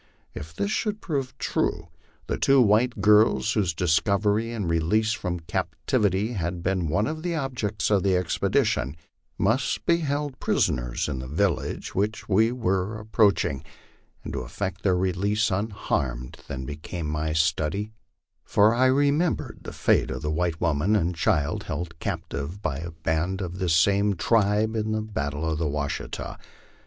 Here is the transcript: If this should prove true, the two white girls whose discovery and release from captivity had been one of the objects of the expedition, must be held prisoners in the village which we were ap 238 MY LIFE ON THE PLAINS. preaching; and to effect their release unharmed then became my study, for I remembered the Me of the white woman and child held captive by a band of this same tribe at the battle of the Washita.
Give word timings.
If 0.33 0.55
this 0.55 0.71
should 0.71 0.99
prove 0.99 1.37
true, 1.37 1.89
the 2.25 2.39
two 2.39 2.59
white 2.59 3.01
girls 3.01 3.53
whose 3.53 3.71
discovery 3.71 4.51
and 4.51 4.67
release 4.67 5.11
from 5.11 5.41
captivity 5.41 6.33
had 6.33 6.63
been 6.63 6.87
one 6.87 7.05
of 7.05 7.21
the 7.21 7.35
objects 7.35 7.91
of 7.91 8.01
the 8.01 8.17
expedition, 8.17 8.97
must 9.37 9.85
be 9.85 9.97
held 9.97 10.39
prisoners 10.39 11.07
in 11.07 11.19
the 11.19 11.27
village 11.27 11.93
which 11.93 12.27
we 12.27 12.51
were 12.51 12.99
ap 12.99 13.11
238 13.11 13.13
MY 13.13 13.13
LIFE 13.13 13.13
ON 13.13 13.61
THE 13.61 13.69
PLAINS. 13.69 13.87
preaching; 13.91 14.23
and 14.23 14.33
to 14.33 14.39
effect 14.41 14.81
their 14.81 14.97
release 14.97 15.51
unharmed 15.51 16.37
then 16.47 16.65
became 16.65 17.05
my 17.05 17.31
study, 17.33 17.91
for 18.43 18.73
I 18.73 18.87
remembered 18.87 19.59
the 19.61 19.93
Me 19.93 20.01
of 20.15 20.23
the 20.23 20.31
white 20.31 20.59
woman 20.59 20.95
and 20.95 21.13
child 21.15 21.65
held 21.65 21.99
captive 21.99 22.63
by 22.63 22.77
a 22.79 22.89
band 22.89 23.39
of 23.39 23.59
this 23.59 23.75
same 23.75 24.15
tribe 24.15 24.75
at 24.75 24.91
the 24.91 25.03
battle 25.03 25.47
of 25.47 25.59
the 25.59 25.67
Washita. 25.69 26.39